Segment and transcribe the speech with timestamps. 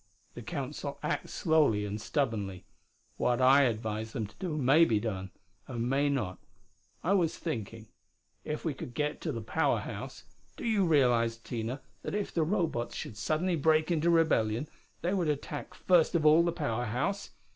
[0.33, 2.65] The Council acts slowly and stubbornly.
[3.17, 5.29] What I advise them to do may be done,
[5.67, 6.39] and may not.
[7.03, 7.87] I was thinking.
[8.43, 10.23] If we could get to the Power House
[10.57, 14.67] Do you realize, Tina, that if the Robots should suddenly break into rebellion,
[15.03, 17.29] they would attack first of all the Power House?